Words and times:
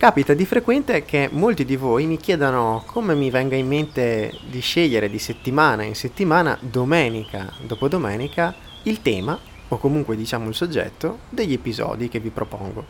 Capita 0.00 0.32
di 0.32 0.46
frequente 0.46 1.04
che 1.04 1.28
molti 1.30 1.66
di 1.66 1.76
voi 1.76 2.06
mi 2.06 2.16
chiedano 2.16 2.84
come 2.86 3.14
mi 3.14 3.28
venga 3.28 3.54
in 3.54 3.66
mente 3.66 4.32
di 4.48 4.60
scegliere 4.60 5.10
di 5.10 5.18
settimana 5.18 5.82
in 5.82 5.94
settimana, 5.94 6.56
domenica 6.58 7.52
dopo 7.60 7.86
domenica, 7.86 8.54
il 8.84 9.02
tema, 9.02 9.38
o 9.68 9.76
comunque 9.76 10.16
diciamo 10.16 10.48
il 10.48 10.54
soggetto, 10.54 11.18
degli 11.28 11.52
episodi 11.52 12.08
che 12.08 12.18
vi 12.18 12.30
propongo. 12.30 12.82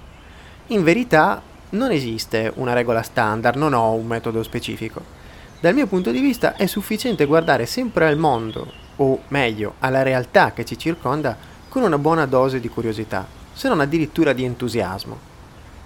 In 0.69 0.85
verità 0.85 1.43
non 1.71 1.91
esiste 1.91 2.53
una 2.55 2.75
regola 2.75 3.03
standard, 3.03 3.59
non 3.59 3.73
ho 3.73 3.91
un 3.91 4.07
metodo 4.07 4.45
specifico. 4.45 5.03
Dal 5.59 5.75
mio 5.75 5.89
punto 5.89 6.13
di 6.13 6.21
vista 6.21 6.55
è 6.55 6.67
sufficiente 6.67 7.25
guardare 7.25 7.67
sempre 7.67 8.07
al 8.07 8.19
mondo, 8.19 8.71
o 8.99 9.23
meglio, 9.31 9.75
alla 9.81 10.03
realtà 10.03 10.53
che 10.53 10.65
ci 10.65 10.79
circonda, 10.79 11.37
con 11.69 11.83
una 11.83 11.99
buona 11.99 12.27
dose 12.27 12.61
di 12.61 12.69
curiosità, 12.69 13.27
se 13.53 13.67
non 13.67 13.81
addirittura 13.81 14.33
di 14.33 14.45
entusiasmo. 14.45 15.30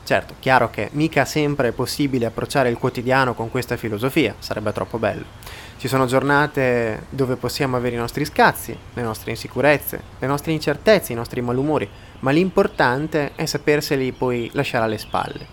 Certo, 0.05 0.35
chiaro 0.39 0.69
che 0.69 0.91
mica 0.93 1.25
sempre 1.25 1.69
è 1.69 1.73
possibile 1.73 2.27
approcciare 2.27 2.69
il 2.69 2.77
quotidiano 2.77 3.33
con 3.33 3.51
questa 3.51 3.79
filosofia, 3.79 4.35
sarebbe 4.39 4.71
troppo 4.71 4.99
bello. 4.99 5.25
Ci 5.79 5.89
sono 5.89 6.05
giornate 6.05 7.07
dove 7.09 7.37
possiamo 7.37 7.77
avere 7.77 7.95
i 7.95 7.99
nostri 7.99 8.27
scazzi, 8.27 8.77
le 8.93 9.03
nostre 9.03 9.31
insicurezze, 9.31 10.03
le 10.19 10.27
nostre 10.27 10.53
incertezze, 10.53 11.13
i 11.13 11.17
nostri 11.17 11.41
malumori, 11.41 11.89
ma 12.21 12.33
l'importante 12.33 13.33
è 13.35 13.47
saperseli 13.47 14.13
poi 14.13 14.51
lasciare 14.53 14.85
alle 14.85 14.99
spalle. 14.99 15.47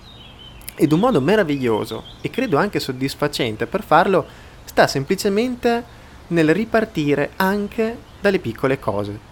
Ed 0.76 0.92
un 0.92 1.00
modo 1.00 1.22
meraviglioso 1.22 2.04
e 2.20 2.30
credo 2.30 2.58
anche 2.58 2.82
soddisfacente 2.82 3.68
per 3.68 3.84
farlo 3.84 4.26
sta 4.66 4.86
semplicemente 4.86 5.82
nel 6.28 6.54
ripartire 6.54 7.32
anche 7.38 7.98
dalle 8.20 8.40
piccole 8.40 8.80
cose. 8.80 9.31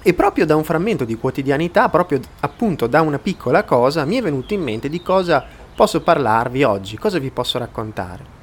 E 0.00 0.14
proprio 0.14 0.46
da 0.46 0.54
un 0.54 0.64
frammento 0.64 1.04
di 1.04 1.16
quotidianità, 1.16 1.88
proprio 1.88 2.20
appunto 2.40 2.86
da 2.86 3.00
una 3.00 3.18
piccola 3.18 3.64
cosa, 3.64 4.04
mi 4.04 4.16
è 4.16 4.22
venuto 4.22 4.54
in 4.54 4.62
mente 4.62 4.88
di 4.88 5.02
cosa 5.02 5.44
posso 5.74 6.00
parlarvi 6.00 6.62
oggi, 6.62 6.96
cosa 6.96 7.18
vi 7.18 7.30
posso 7.30 7.58
raccontare. 7.58 8.36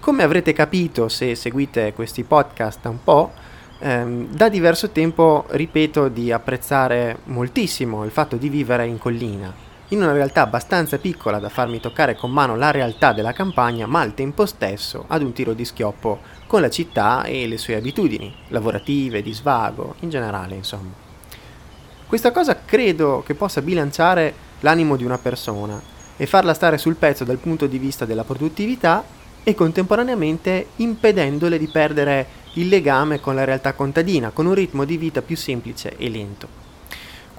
Come 0.00 0.22
avrete 0.22 0.52
capito 0.52 1.08
se 1.08 1.34
seguite 1.34 1.92
questi 1.92 2.22
podcast 2.24 2.84
un 2.86 3.02
po', 3.04 3.32
ehm, 3.78 4.28
da 4.28 4.48
diverso 4.48 4.90
tempo 4.90 5.44
ripeto 5.48 6.08
di 6.08 6.32
apprezzare 6.32 7.18
moltissimo 7.24 8.04
il 8.04 8.10
fatto 8.10 8.36
di 8.36 8.48
vivere 8.48 8.86
in 8.86 8.98
collina, 8.98 9.52
in 9.92 10.02
una 10.02 10.12
realtà 10.12 10.42
abbastanza 10.42 10.98
piccola 10.98 11.38
da 11.38 11.48
farmi 11.48 11.80
toccare 11.80 12.14
con 12.14 12.30
mano 12.30 12.54
la 12.56 12.70
realtà 12.70 13.12
della 13.12 13.32
campagna, 13.32 13.86
ma 13.86 14.00
al 14.00 14.14
tempo 14.14 14.46
stesso 14.46 15.04
ad 15.08 15.22
un 15.22 15.32
tiro 15.32 15.52
di 15.52 15.64
schioppo 15.64 16.20
con 16.46 16.60
la 16.60 16.70
città 16.70 17.24
e 17.24 17.46
le 17.48 17.58
sue 17.58 17.74
abitudini, 17.74 18.32
lavorative, 18.48 19.22
di 19.22 19.32
svago, 19.32 19.96
in 20.00 20.10
generale, 20.10 20.54
insomma. 20.54 20.92
Questa 22.06 22.30
cosa 22.30 22.60
credo 22.64 23.22
che 23.26 23.34
possa 23.34 23.62
bilanciare 23.62 24.32
l'animo 24.60 24.96
di 24.96 25.04
una 25.04 25.18
persona 25.18 25.80
e 26.16 26.26
farla 26.26 26.54
stare 26.54 26.78
sul 26.78 26.96
pezzo 26.96 27.24
dal 27.24 27.38
punto 27.38 27.66
di 27.66 27.78
vista 27.78 28.04
della 28.04 28.24
produttività 28.24 29.02
e 29.42 29.54
contemporaneamente 29.54 30.68
impedendole 30.76 31.58
di 31.58 31.66
perdere 31.66 32.26
il 32.54 32.68
legame 32.68 33.20
con 33.20 33.34
la 33.34 33.44
realtà 33.44 33.72
contadina, 33.72 34.30
con 34.30 34.46
un 34.46 34.54
ritmo 34.54 34.84
di 34.84 34.96
vita 34.96 35.22
più 35.22 35.36
semplice 35.36 35.96
e 35.96 36.08
lento. 36.08 36.69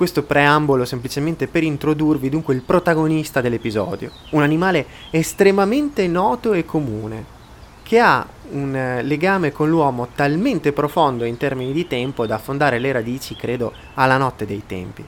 Questo 0.02 0.24
preambolo 0.24 0.84
semplicemente 0.84 1.46
per 1.46 1.62
introdurvi 1.62 2.28
dunque 2.28 2.56
il 2.56 2.64
protagonista 2.64 3.40
dell'episodio, 3.40 4.10
un 4.32 4.42
animale 4.42 4.88
estremamente 5.12 6.08
noto 6.08 6.54
e 6.54 6.66
comune, 6.66 7.24
che 7.84 8.00
ha 8.00 8.26
un 8.50 8.76
eh, 8.76 9.04
legame 9.04 9.52
con 9.52 9.70
l'uomo 9.70 10.08
talmente 10.16 10.72
profondo 10.72 11.24
in 11.24 11.38
termini 11.38 11.72
di 11.72 11.86
tempo 11.86 12.26
da 12.26 12.34
affondare 12.34 12.80
le 12.80 12.92
radici, 12.92 13.36
credo, 13.36 13.74
alla 13.94 14.18
notte 14.18 14.48
dei 14.48 14.64
tempi. 14.66 15.06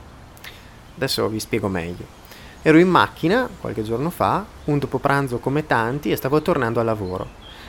Adesso 0.95 1.27
vi 1.27 1.39
spiego 1.39 1.69
meglio. 1.69 2.05
Ero 2.61 2.77
in 2.77 2.87
macchina 2.87 3.49
qualche 3.59 3.81
giorno 3.81 4.11
fa, 4.11 4.45
un 4.65 4.77
dopo 4.77 4.99
pranzo 4.99 5.39
come 5.39 5.65
tanti, 5.65 6.11
e 6.11 6.15
stavo 6.15 6.39
tornando 6.43 6.79
al 6.79 6.85
lavoro. 6.85 7.27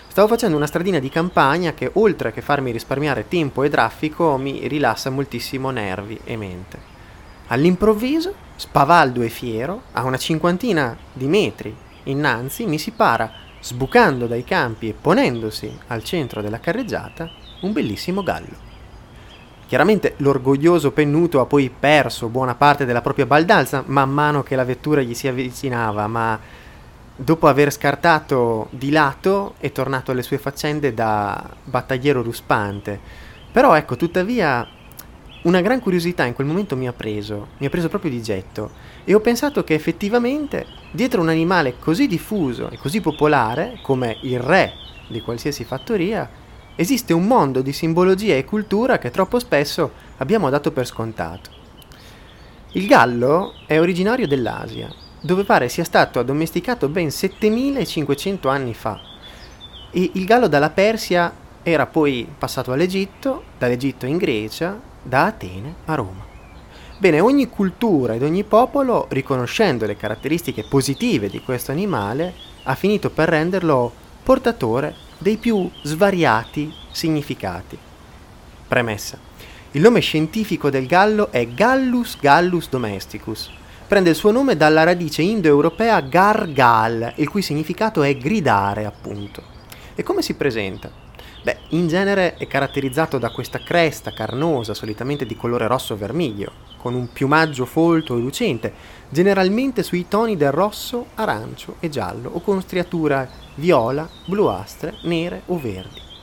Stavo 0.08 0.28
facendo 0.28 0.58
una 0.58 0.66
stradina 0.66 0.98
di 0.98 1.08
campagna 1.08 1.72
che, 1.72 1.88
oltre 1.94 2.34
che 2.34 2.42
farmi 2.42 2.70
risparmiare 2.70 3.28
tempo 3.28 3.62
e 3.62 3.70
traffico, 3.70 4.36
mi 4.36 4.68
rilassa 4.68 5.08
moltissimo 5.08 5.70
nervi 5.70 6.20
e 6.22 6.36
mente. 6.36 6.92
All'improvviso, 7.48 8.34
spavaldo 8.56 9.20
e 9.22 9.28
fiero, 9.28 9.82
a 9.92 10.04
una 10.04 10.16
cinquantina 10.16 10.96
di 11.12 11.28
metri 11.28 11.74
innanzi, 12.04 12.64
mi 12.66 12.78
si 12.78 12.92
para, 12.92 13.30
sbucando 13.60 14.26
dai 14.26 14.44
campi 14.44 14.88
e 14.88 14.94
ponendosi 14.98 15.78
al 15.88 16.02
centro 16.04 16.40
della 16.40 16.60
carreggiata, 16.60 17.30
un 17.60 17.72
bellissimo 17.72 18.22
gallo. 18.22 18.72
Chiaramente 19.66 20.14
l'orgoglioso 20.18 20.92
pennuto 20.92 21.40
ha 21.40 21.46
poi 21.46 21.70
perso 21.70 22.28
buona 22.28 22.54
parte 22.54 22.84
della 22.84 23.00
propria 23.00 23.26
baldanza 23.26 23.82
man 23.86 24.10
mano 24.10 24.42
che 24.42 24.56
la 24.56 24.64
vettura 24.64 25.00
gli 25.00 25.14
si 25.14 25.26
avvicinava, 25.26 26.06
ma 26.06 26.38
dopo 27.16 27.46
aver 27.46 27.72
scartato 27.72 28.68
di 28.70 28.90
lato 28.90 29.54
è 29.58 29.72
tornato 29.72 30.10
alle 30.10 30.22
sue 30.22 30.38
faccende 30.38 30.92
da 30.92 31.42
battagliero 31.64 32.22
ruspante. 32.22 33.00
Però 33.52 33.74
ecco, 33.74 33.96
tuttavia 33.96 34.66
una 35.44 35.60
gran 35.60 35.80
curiosità 35.80 36.24
in 36.24 36.32
quel 36.32 36.46
momento 36.46 36.76
mi 36.76 36.88
ha 36.88 36.92
preso, 36.92 37.48
mi 37.58 37.66
ha 37.66 37.70
preso 37.70 37.88
proprio 37.88 38.10
di 38.10 38.22
getto 38.22 38.70
e 39.04 39.14
ho 39.14 39.20
pensato 39.20 39.62
che 39.62 39.74
effettivamente 39.74 40.66
dietro 40.90 41.20
un 41.20 41.28
animale 41.28 41.78
così 41.78 42.06
diffuso 42.06 42.70
e 42.70 42.78
così 42.78 43.00
popolare 43.00 43.78
come 43.82 44.16
il 44.22 44.40
re 44.40 44.72
di 45.08 45.20
qualsiasi 45.20 45.64
fattoria 45.64 46.28
esiste 46.76 47.12
un 47.12 47.26
mondo 47.26 47.60
di 47.60 47.72
simbologia 47.72 48.34
e 48.34 48.44
cultura 48.44 48.98
che 48.98 49.10
troppo 49.10 49.38
spesso 49.38 49.92
abbiamo 50.16 50.48
dato 50.48 50.72
per 50.72 50.86
scontato. 50.86 51.50
Il 52.72 52.86
gallo 52.86 53.54
è 53.66 53.78
originario 53.78 54.26
dell'Asia, 54.26 54.92
dove 55.20 55.44
pare 55.44 55.68
sia 55.68 55.84
stato 55.84 56.18
addomesticato 56.18 56.88
ben 56.88 57.10
7500 57.10 58.48
anni 58.48 58.74
fa. 58.74 58.98
E 59.90 60.10
il 60.14 60.24
gallo 60.24 60.48
dalla 60.48 60.70
Persia 60.70 61.32
era 61.62 61.86
poi 61.86 62.26
passato 62.36 62.72
all'Egitto, 62.72 63.44
dall'Egitto 63.58 64.06
in 64.06 64.16
Grecia, 64.16 64.92
da 65.04 65.26
Atene 65.26 65.74
a 65.84 65.94
Roma. 65.94 66.24
Bene, 66.98 67.20
ogni 67.20 67.48
cultura 67.48 68.14
ed 68.14 68.22
ogni 68.22 68.44
popolo, 68.44 69.06
riconoscendo 69.10 69.84
le 69.84 69.96
caratteristiche 69.96 70.64
positive 70.64 71.28
di 71.28 71.40
questo 71.40 71.70
animale, 71.70 72.34
ha 72.64 72.74
finito 72.74 73.10
per 73.10 73.28
renderlo 73.28 73.92
portatore 74.22 74.94
dei 75.18 75.36
più 75.36 75.70
svariati 75.82 76.72
significati. 76.90 77.76
Premessa. 78.66 79.18
Il 79.72 79.82
nome 79.82 80.00
scientifico 80.00 80.70
del 80.70 80.86
gallo 80.86 81.30
è 81.30 81.46
Gallus 81.48 82.16
gallus 82.20 82.68
domesticus. 82.68 83.50
Prende 83.86 84.10
il 84.10 84.16
suo 84.16 84.30
nome 84.30 84.56
dalla 84.56 84.84
radice 84.84 85.20
indoeuropea 85.20 86.00
gargal, 86.00 87.12
il 87.16 87.28
cui 87.28 87.42
significato 87.42 88.02
è 88.02 88.16
gridare, 88.16 88.86
appunto. 88.86 89.42
E 89.94 90.02
come 90.02 90.22
si 90.22 90.34
presenta? 90.34 91.03
Beh, 91.44 91.58
in 91.70 91.88
genere 91.88 92.36
è 92.36 92.46
caratterizzato 92.46 93.18
da 93.18 93.28
questa 93.28 93.58
cresta 93.58 94.14
carnosa, 94.14 94.72
solitamente 94.72 95.26
di 95.26 95.36
colore 95.36 95.66
rosso-vermiglio, 95.66 96.50
con 96.78 96.94
un 96.94 97.12
piumaggio 97.12 97.66
folto 97.66 98.16
e 98.16 98.20
lucente, 98.20 98.72
generalmente 99.10 99.82
sui 99.82 100.08
toni 100.08 100.38
del 100.38 100.52
rosso, 100.52 101.08
arancio 101.16 101.76
e 101.80 101.90
giallo, 101.90 102.30
o 102.32 102.40
con 102.40 102.62
striature 102.62 103.28
viola, 103.56 104.08
bluastre, 104.24 104.94
nere 105.02 105.42
o 105.44 105.58
verdi 105.58 106.13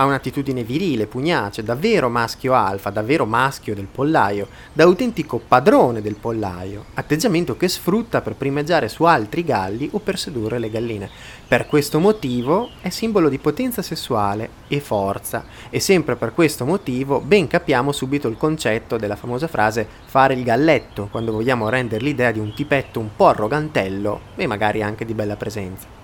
ha 0.00 0.04
un'attitudine 0.04 0.62
virile, 0.62 1.06
pugnace, 1.06 1.64
davvero 1.64 2.08
maschio 2.08 2.54
alfa, 2.54 2.90
davvero 2.90 3.26
maschio 3.26 3.74
del 3.74 3.88
pollaio, 3.90 4.46
da 4.72 4.84
autentico 4.84 5.38
padrone 5.38 6.00
del 6.00 6.14
pollaio, 6.14 6.84
atteggiamento 6.94 7.56
che 7.56 7.66
sfrutta 7.66 8.20
per 8.20 8.34
primeggiare 8.34 8.88
su 8.88 9.02
altri 9.02 9.44
galli 9.44 9.88
o 9.92 9.98
per 9.98 10.16
sedurre 10.16 10.60
le 10.60 10.70
galline. 10.70 11.10
Per 11.48 11.66
questo 11.66 11.98
motivo 11.98 12.70
è 12.80 12.90
simbolo 12.90 13.28
di 13.28 13.38
potenza 13.38 13.82
sessuale 13.82 14.50
e 14.68 14.78
forza 14.78 15.44
e 15.68 15.80
sempre 15.80 16.14
per 16.14 16.32
questo 16.32 16.64
motivo 16.64 17.20
ben 17.20 17.48
capiamo 17.48 17.90
subito 17.90 18.28
il 18.28 18.36
concetto 18.36 18.98
della 18.98 19.16
famosa 19.16 19.48
frase 19.48 19.84
fare 20.04 20.34
il 20.34 20.44
galletto 20.44 21.08
quando 21.10 21.32
vogliamo 21.32 21.68
rendere 21.68 22.04
l'idea 22.04 22.30
di 22.30 22.38
un 22.38 22.54
tipetto 22.54 23.00
un 23.00 23.08
po' 23.16 23.26
arrogantello 23.28 24.20
e 24.36 24.46
magari 24.46 24.80
anche 24.80 25.04
di 25.04 25.14
bella 25.14 25.34
presenza. 25.34 25.98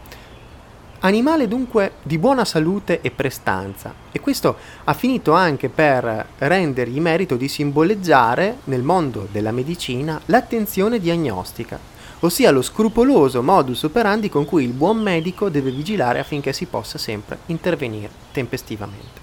Animale 1.05 1.49
dunque 1.49 1.97
di 2.03 2.17
buona 2.17 2.47
salute 2.47 3.03
e 3.03 3.11
prestanza 3.11 3.93
e 4.11 4.21
questo 4.21 4.57
ha 4.85 4.95
finito 4.95 5.33
anche 5.33 5.69
per 5.69 6.29
rendergli 6.39 6.99
merito 6.99 7.37
di 7.37 7.47
simboleggiare 7.47 8.61
nel 8.65 8.81
mondo 8.81 9.29
della 9.31 9.53
medicina 9.53 10.19
l'attenzione 10.25 10.99
diagnostica, 10.99 11.79
ossia 12.21 12.51
lo 12.51 12.63
scrupoloso 12.63 13.43
modus 13.43 13.83
operandi 13.83 14.31
con 14.31 14.47
cui 14.47 14.65
il 14.65 14.73
buon 14.73 14.97
medico 14.97 15.51
deve 15.51 15.73
vigilare 15.73 16.21
affinché 16.21 16.55
si 16.55 16.65
possa 16.65 16.97
sempre 16.97 17.37
intervenire 17.47 18.09
tempestivamente. 18.33 19.21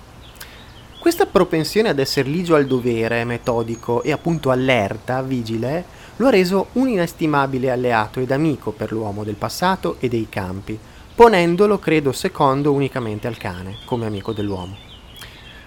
Questa 1.00 1.26
propensione 1.26 1.90
ad 1.90 1.98
essere 1.98 2.30
ligio 2.30 2.54
al 2.54 2.68
dovere, 2.68 3.26
metodico 3.26 4.04
e 4.04 4.12
appunto 4.12 4.52
allerta, 4.52 5.24
vigile, 5.24 5.84
lo 6.18 6.28
ha 6.28 6.30
reso 6.30 6.68
un 6.74 6.90
inestimabile 6.90 7.72
alleato 7.72 8.20
ed 8.20 8.30
amico 8.30 8.70
per 8.70 8.92
l'uomo 8.92 9.24
del 9.24 9.34
passato 9.34 9.96
e 10.00 10.08
dei 10.10 10.28
campi, 10.30 10.78
ponendolo, 11.22 11.78
credo, 11.78 12.12
secondo 12.14 12.72
unicamente 12.72 13.28
al 13.28 13.38
cane, 13.38 13.78
come 13.86 14.08
amico 14.08 14.34
dell'uomo. 14.34 14.76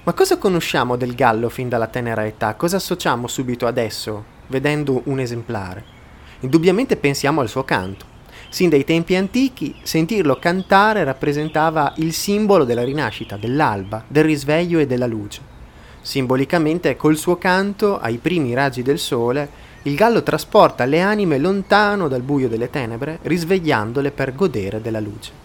Ma 0.02 0.12
cosa 0.12 0.36
conosciamo 0.36 0.96
del 0.96 1.14
gallo 1.14 1.48
fin 1.48 1.68
dalla 1.68 1.86
tenera 1.86 2.26
età? 2.26 2.56
Cosa 2.56 2.78
associamo 2.78 3.28
subito 3.28 3.68
adesso, 3.68 4.24
vedendo 4.48 5.02
un 5.04 5.20
esemplare? 5.20 5.84
Indubbiamente 6.40 6.96
pensiamo 6.96 7.40
al 7.40 7.48
suo 7.48 7.62
canto. 7.62 8.04
Sin 8.48 8.68
dai 8.68 8.82
tempi 8.82 9.14
antichi, 9.14 9.76
sentirlo 9.84 10.40
cantare 10.40 11.04
rappresentava 11.04 11.92
il 11.98 12.12
simbolo 12.12 12.64
della 12.64 12.82
rinascita, 12.82 13.36
dell'alba, 13.36 14.02
del 14.08 14.24
risveglio 14.24 14.80
e 14.80 14.88
della 14.88 15.06
luce. 15.06 15.40
Simbolicamente, 16.00 16.96
col 16.96 17.16
suo 17.16 17.38
canto, 17.38 18.00
ai 18.00 18.18
primi 18.18 18.54
raggi 18.54 18.82
del 18.82 18.98
sole, 18.98 19.48
il 19.82 19.94
gallo 19.94 20.24
trasporta 20.24 20.84
le 20.84 21.00
anime 21.00 21.38
lontano 21.38 22.08
dal 22.08 22.22
buio 22.22 22.48
delle 22.48 22.70
tenebre, 22.70 23.20
risvegliandole 23.22 24.10
per 24.10 24.34
godere 24.34 24.80
della 24.80 24.98
luce. 24.98 25.43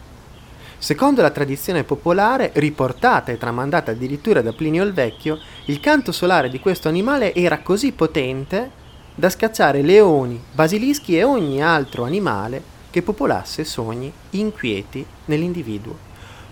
Secondo 0.82 1.22
la 1.22 1.30
tradizione 1.30 1.84
popolare, 1.84 2.52
riportata 2.54 3.34
e 3.34 3.38
tramandata 3.38 3.92
addirittura 3.92 4.42
da 4.42 4.54
Plinio 4.54 4.86
il 4.86 4.94
Vecchio, 4.94 5.38
il 5.66 5.82
canto 5.82 6.14
solare 6.14 6.50
di 6.50 6.62
questo 6.62 6.88
animale 6.88 7.36
era 7.36 7.60
così 7.60 7.92
potente 7.92 8.72
da 9.14 9.30
scacciare 9.30 9.82
leoni, 9.82 10.42
basilischi 10.54 11.18
e 11.18 11.24
ogni 11.24 11.62
altro 11.62 12.06
animale 12.06 12.64
che 12.90 13.02
popolasse 13.02 13.66
sogni 13.66 14.10
inquieti 14.32 15.06
nell'individuo. 15.26 15.98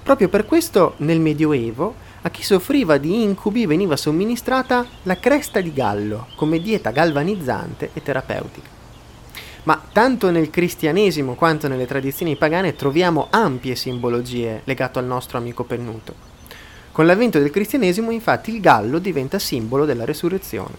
Proprio 0.03 0.27
per 0.27 0.45
questo 0.45 0.95
nel 0.97 1.21
Medioevo 1.21 1.95
a 2.23 2.29
chi 2.29 2.43
soffriva 2.43 2.97
di 2.97 3.23
incubi 3.23 3.65
veniva 3.65 3.95
somministrata 3.95 4.85
la 5.03 5.17
cresta 5.17 5.61
di 5.61 5.71
gallo 5.71 6.27
come 6.35 6.59
dieta 6.59 6.91
galvanizzante 6.91 7.91
e 7.93 8.03
terapeutica. 8.03 8.75
Ma 9.67 9.81
tanto 9.91 10.31
nel 10.31 10.49
cristianesimo 10.49 11.35
quanto 11.35 11.67
nelle 11.67 11.85
tradizioni 11.85 12.37
pagane 12.37 12.77
troviamo 12.77 13.27
ampie 13.29 13.75
simbologie 13.75 14.61
legate 14.63 14.99
al 14.99 15.05
nostro 15.05 15.37
amico 15.37 15.65
pennuto. 15.65 16.13
Con 16.93 17.05
l'avvento 17.05 17.37
del 17.37 17.49
cristianesimo 17.49 18.11
infatti 18.11 18.55
il 18.55 18.61
gallo 18.61 18.97
diventa 18.97 19.39
simbolo 19.39 19.83
della 19.83 20.05
resurrezione. 20.05 20.73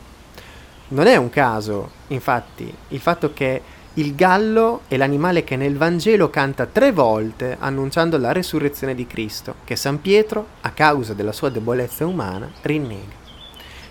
Non 0.89 1.07
è 1.07 1.17
un 1.17 1.29
caso, 1.29 1.91
infatti, 2.07 2.73
il 2.89 3.01
fatto 3.01 3.35
che 3.35 3.61
il 3.93 4.15
gallo 4.15 4.81
è 4.89 4.97
l'animale 4.97 5.45
che 5.45 5.57
nel 5.57 5.77
Vangelo 5.77 6.31
canta 6.31 6.65
tre 6.65 6.91
volte 6.91 7.59
annunciando 7.61 8.17
la 8.17 8.33
resurrezione 8.33 8.95
di 8.95 9.07
Cristo, 9.07 9.57
che 9.65 9.77
San 9.77 10.01
Pietro, 10.01 10.47
a 10.63 10.71
causa 10.71 11.13
della 11.13 11.33
sua 11.33 11.51
debolezza 11.51 12.07
umana, 12.07 12.51
rinnega. 12.63 13.17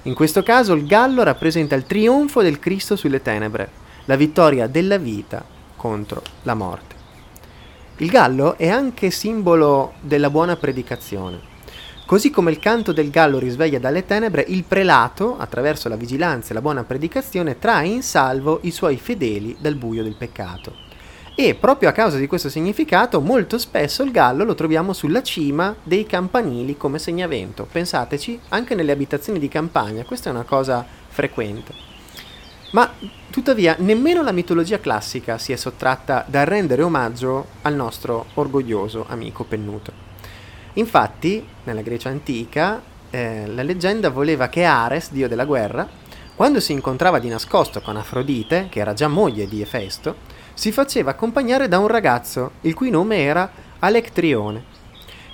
In 0.04 0.16
questo 0.16 0.42
caso 0.42 0.74
il 0.74 0.88
gallo 0.88 1.22
rappresenta 1.22 1.76
il 1.76 1.86
trionfo 1.86 2.42
del 2.42 2.58
Cristo 2.58 2.96
sulle 2.96 3.22
tenebre, 3.22 3.86
la 4.08 4.16
vittoria 4.16 4.68
della 4.68 4.98
vita 4.98 5.44
contro 5.76 6.22
la 6.44 6.54
morte. 6.54 6.96
Il 7.98 8.10
gallo 8.10 8.58
è 8.58 8.70
anche 8.70 9.12
simbolo 9.12 9.94
della 10.02 10.30
buona 10.30 10.56
predicazione. 10.56 11.56
Così 12.06 12.30
come 12.30 12.52
il 12.52 12.60
canto 12.60 12.94
del 12.94 13.10
gallo 13.10 13.38
risveglia 13.38 13.80
dalle 13.80 14.06
tenebre, 14.06 14.46
il 14.48 14.64
prelato, 14.64 15.38
attraverso 15.38 15.90
la 15.90 15.98
vigilanza 15.98 16.52
e 16.52 16.54
la 16.54 16.62
buona 16.62 16.86
predicazione, 16.86 17.60
trae 17.60 17.88
in 17.88 18.02
salvo 18.02 18.60
i 18.64 18.72
suoi 18.72 18.96
fedeli 18.96 19.58
dal 19.60 19.76
buio 19.76 20.04
del 20.04 20.16
peccato. 20.16 20.86
E 21.36 21.56
proprio 21.56 21.90
a 21.90 21.92
causa 21.92 22.18
di 22.18 22.28
questo 22.28 22.50
significato, 22.50 23.20
molto 23.20 23.58
spesso 23.58 24.04
il 24.04 24.12
gallo 24.12 24.46
lo 24.46 24.56
troviamo 24.56 24.94
sulla 24.94 25.22
cima 25.22 25.76
dei 25.84 26.06
campanili 26.06 26.78
come 26.78 26.98
segnavento. 26.98 27.68
Pensateci, 27.70 28.40
anche 28.50 28.74
nelle 28.74 28.94
abitazioni 28.94 29.38
di 29.38 29.50
campagna, 29.50 30.06
questa 30.06 30.30
è 30.30 30.34
una 30.34 30.44
cosa 30.44 30.86
frequente. 31.10 31.97
Ma 32.72 32.92
tuttavia 33.30 33.76
nemmeno 33.80 34.22
la 34.24 34.32
mitologia 34.32 34.80
classica 34.80 35.38
si 35.38 35.54
è 35.54 35.56
sottratta 35.56 36.26
dal 36.28 36.46
rendere 36.46 36.82
omaggio 36.82 37.48
al 37.62 37.76
nostro 37.76 38.26
orgoglioso 38.34 39.06
amico 39.08 39.46
pennuto. 39.46 39.92
Infatti, 40.74 41.46
nella 41.64 41.82
Grecia 41.82 42.10
antica, 42.10 42.82
eh, 43.10 43.48
la 43.48 43.64
leggenda 43.64 44.10
voleva 44.10 44.50
che 44.50 44.66
Ares, 44.66 45.12
dio 45.12 45.28
della 45.28 45.46
guerra, 45.46 45.88
quando 46.36 46.60
si 46.60 46.72
incontrava 46.72 47.20
di 47.20 47.30
nascosto 47.30 47.82
con 47.82 47.98
Afrodite, 47.98 48.68
che 48.70 48.80
era 48.80 48.94
già 48.94 49.08
moglie 49.08 49.48
di 49.48 49.62
Efesto, 49.62 50.18
si 50.54 50.72
faceva 50.72 51.12
accompagnare 51.12 51.68
da 51.68 51.80
un 51.80 51.88
ragazzo, 51.88 52.52
il 52.62 52.74
cui 52.74 52.90
nome 52.90 53.24
era 53.24 53.50
Alectrione. 53.80 54.76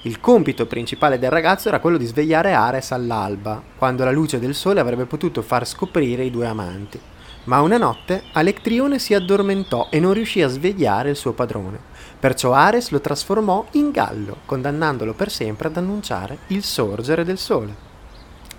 Il 0.04 0.20
compito 0.20 0.66
principale 0.66 1.18
del 1.18 1.32
ragazzo 1.32 1.68
era 1.68 1.80
quello 1.80 1.98
di 1.98 2.06
svegliare 2.06 2.54
Ares 2.54 2.92
all'alba, 2.92 3.62
quando 3.78 4.04
la 4.04 4.12
luce 4.12 4.40
del 4.40 4.54
sole 4.54 4.80
avrebbe 4.80 5.06
potuto 5.06 5.42
far 5.42 5.68
scoprire 5.68 6.24
i 6.24 6.32
due 6.32 6.46
amanti. 6.46 7.00
Ma 7.45 7.60
una 7.60 7.78
notte 7.78 8.24
Alectrione 8.31 9.00
si 9.00 9.13
addormentò 9.13 9.88
e 9.90 10.00
non 10.00 10.13
riuscì 10.13 10.42
a 10.42 10.48
svegliare 10.48 11.10
il 11.10 11.18
suo 11.18 11.34
padrone. 11.34 11.78
Perciò 12.18 12.54
Ares 12.54 12.92
lo 12.92 13.01
trasformò 13.01 13.66
in 13.72 13.92
gallo, 13.92 14.38
condannandolo 14.45 15.13
per 15.13 15.30
sempre 15.30 15.68
ad 15.68 15.75
annunciare 15.75 16.38
il 16.48 16.63
sorgere 16.63 17.25
del 17.25 17.38
sole. 17.38 17.75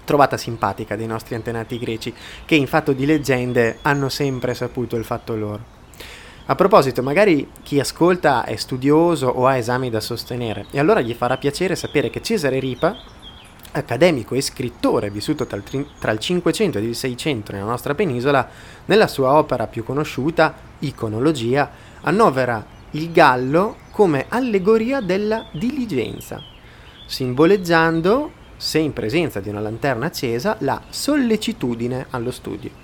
Trovata 0.05 0.37
simpatica 0.37 0.97
dei 0.97 1.07
nostri 1.07 1.35
antenati 1.35 1.79
greci, 1.79 2.13
che 2.45 2.57
in 2.57 2.67
fatto 2.67 2.93
di 2.93 3.07
leggende 3.07 3.79
hanno 3.81 4.11
sempre 4.11 4.53
saputo 4.53 4.97
il 4.97 5.05
fatto 5.05 5.35
loro. 5.35 5.73
A 6.45 6.55
proposito, 6.55 7.03
magari 7.03 7.51
chi 7.63 7.81
ascolta 7.81 8.45
è 8.45 8.57
studioso 8.57 9.29
o 9.29 9.47
ha 9.47 9.57
esami 9.57 9.89
da 9.89 10.01
sostenere, 10.01 10.67
e 10.71 10.79
allora 10.79 11.01
gli 11.01 11.15
farà 11.15 11.39
piacere 11.39 11.75
sapere 11.75 12.11
che 12.11 12.21
Cesare 12.21 12.59
Ripa, 12.59 12.95
accademico 13.75 14.35
e 14.35 14.41
scrittore 14.41 15.11
vissuto 15.11 15.47
tra 15.47 15.57
il, 15.57 15.87
tra 15.99 16.13
il 16.13 16.19
500 16.19 16.79
e 16.79 16.83
il 16.83 16.95
600 16.95 17.53
nella 17.53 17.65
nostra 17.65 17.95
penisola, 17.95 18.49
nella 18.87 19.07
sua 19.07 19.33
opera 19.33 19.67
più 19.67 19.85
conosciuta, 19.85 20.55
Iconologia, 20.81 21.71
annovera 22.03 22.65
il 22.93 23.11
gallo 23.11 23.77
come 23.91 24.27
allegoria 24.29 25.01
della 25.01 25.47
diligenza, 25.53 26.43
simboleggiando, 27.07 28.43
se 28.57 28.79
in 28.79 28.93
presenza 28.93 29.41
di 29.41 29.49
una 29.49 29.61
lanterna 29.61 30.07
accesa, 30.07 30.57
la 30.61 30.81
sollecitudine 30.89 32.07
allo 32.11 32.31
studio. 32.31 32.84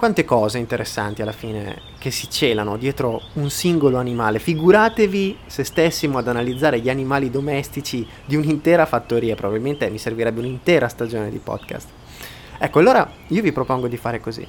Quante 0.00 0.24
cose 0.24 0.56
interessanti 0.56 1.20
alla 1.20 1.30
fine 1.30 1.78
che 1.98 2.10
si 2.10 2.30
celano 2.30 2.78
dietro 2.78 3.20
un 3.34 3.50
singolo 3.50 3.98
animale. 3.98 4.38
Figuratevi 4.38 5.40
se 5.44 5.62
stessimo 5.62 6.16
ad 6.16 6.26
analizzare 6.26 6.80
gli 6.80 6.88
animali 6.88 7.28
domestici 7.28 8.08
di 8.24 8.34
un'intera 8.34 8.86
fattoria, 8.86 9.34
probabilmente 9.34 9.90
mi 9.90 9.98
servirebbe 9.98 10.38
un'intera 10.40 10.88
stagione 10.88 11.28
di 11.28 11.36
podcast. 11.36 11.86
Ecco, 12.58 12.78
allora 12.78 13.12
io 13.26 13.42
vi 13.42 13.52
propongo 13.52 13.88
di 13.88 13.98
fare 13.98 14.20
così. 14.20 14.48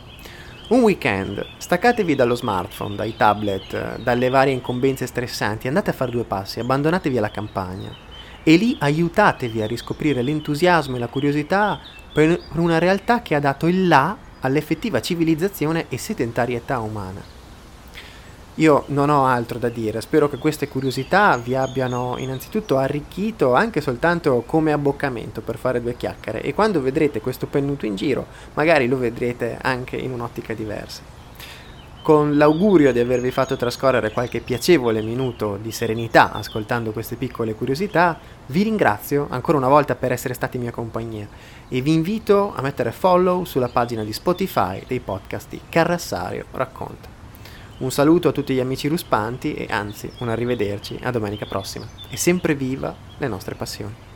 Un 0.70 0.84
weekend, 0.84 1.46
staccatevi 1.58 2.16
dallo 2.16 2.36
smartphone, 2.36 2.96
dai 2.96 3.18
tablet, 3.18 4.00
dalle 4.00 4.30
varie 4.30 4.54
incombenze 4.54 5.06
stressanti, 5.06 5.68
andate 5.68 5.90
a 5.90 5.94
fare 5.94 6.12
due 6.12 6.24
passi, 6.24 6.62
abbandonatevi 6.62 7.18
alla 7.18 7.30
campagna 7.30 7.94
e 8.42 8.56
lì 8.56 8.78
aiutatevi 8.80 9.62
a 9.62 9.68
riscoprire 9.68 10.22
l'entusiasmo 10.22 10.96
e 10.96 11.00
la 11.00 11.10
curiosità 11.10 11.78
per 12.14 12.40
una 12.54 12.78
realtà 12.78 13.22
che 13.22 13.36
ha 13.36 13.42
dato 13.42 13.68
il 13.68 13.90
là 13.90 14.30
all'effettiva 14.42 15.02
civilizzazione 15.02 15.86
e 15.90 15.98
sedentarietà 15.98 16.80
umana. 16.80 17.40
Io 18.56 18.84
non 18.88 19.10
ho 19.10 19.26
altro 19.26 19.58
da 19.58 19.70
dire, 19.70 20.02
spero 20.02 20.28
che 20.28 20.38
queste 20.38 20.68
curiosità 20.68 21.38
vi 21.38 21.56
abbiano 21.56 22.16
innanzitutto 22.18 22.78
arricchito 22.78 23.54
anche 23.54 23.80
soltanto 23.80 24.44
come 24.46 24.74
abboccamento 24.74 25.42
per 25.42 25.58
fare 25.58 25.82
due 25.82 25.96
chiacchiere 25.96 26.42
e 26.42 26.54
quando 26.54 26.82
vedrete 26.82 27.22
questo 27.22 27.48
pennuto 27.48 27.86
in 27.86 27.96
giro 27.96 28.28
magari 28.54 28.88
lo 28.88 28.98
vedrete 28.98 29.58
anche 29.62 29.96
in 29.96 30.12
un'ottica 30.12 30.54
diversa. 30.54 31.11
Con 32.02 32.36
l'augurio 32.36 32.92
di 32.92 32.98
avervi 32.98 33.30
fatto 33.30 33.56
trascorrere 33.56 34.12
qualche 34.12 34.40
piacevole 34.40 35.04
minuto 35.04 35.60
di 35.62 35.72
serenità 35.72 36.32
ascoltando 36.32 36.92
queste 36.92 37.16
piccole 37.16 37.54
curiosità, 37.54 38.18
vi 38.48 38.64
ringrazio 38.64 39.28
ancora 39.30 39.60
una 39.60 39.68
volta 39.68 39.94
per 39.94 40.12
essere 40.12 40.34
stati 40.34 40.58
in 40.58 40.64
mia 40.64 40.72
compagnia 40.72 41.28
e 41.70 41.80
vi 41.82 41.94
invito 41.94 42.54
a 42.56 42.62
mettere 42.64 42.92
follow 42.92 43.44
sulla 43.44 43.70
pagina 43.70 44.04
di 44.04 44.14
Spotify 44.14 44.84
dei 44.88 45.00
podcast 45.00 45.50
di 45.50 45.62
Carrassario 45.70 46.46
Racconta. 46.54 47.08
Un 47.78 47.92
saluto 47.92 48.30
a 48.30 48.32
tutti 48.32 48.56
gli 48.56 48.60
amici 48.60 48.88
ruspanti 48.88 49.54
e 49.54 49.68
anzi 49.70 50.12
un 50.22 50.30
arrivederci 50.30 51.00
a 51.04 51.12
domenica 51.12 51.46
prossima. 51.46 51.88
E 52.10 52.18
sempre 52.18 52.56
viva 52.56 52.96
le 53.20 53.28
nostre 53.28 53.54
passioni. 53.54 54.11